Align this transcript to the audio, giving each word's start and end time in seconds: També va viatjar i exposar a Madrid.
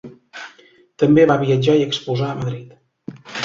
També 1.03 1.27
va 1.33 1.37
viatjar 1.43 1.77
i 1.83 1.87
exposar 1.91 2.33
a 2.33 2.41
Madrid. 2.43 3.25